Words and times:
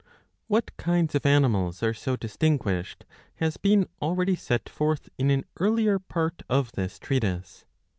What 0.47 0.75
kinds 0.77 1.13
of 1.13 1.27
animals 1.27 1.83
are 1.83 1.93
so 1.93 2.15
dis 2.15 2.35
tinguished 2.35 3.03
has 3.35 3.57
been 3.57 3.87
already 4.01 4.35
set 4.35 4.67
forth 4.67 5.09
in 5.19 5.29
an 5.29 5.45
earlier 5.59 5.99
part 5.99 6.41
of 6.49 6.71
this 6.71 6.97
treatise. 6.97 7.65